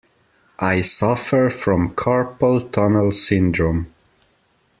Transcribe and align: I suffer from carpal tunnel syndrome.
I 0.57 0.81
suffer 0.81 1.51
from 1.51 1.93
carpal 1.93 2.71
tunnel 2.71 3.11
syndrome. 3.11 3.93